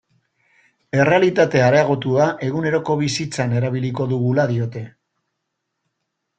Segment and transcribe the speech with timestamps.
[1.01, 4.87] Errealitate areagotua eguneroko bizitzan erabiliko dugula diote.